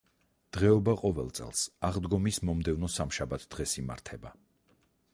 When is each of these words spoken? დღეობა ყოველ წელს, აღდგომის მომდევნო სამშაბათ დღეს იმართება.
დღეობა 0.55 0.95
ყოველ 1.01 1.29
წელს, 1.41 1.61
აღდგომის 1.89 2.41
მომდევნო 2.51 2.93
სამშაბათ 2.97 3.49
დღეს 3.57 3.81
იმართება. 3.85 4.37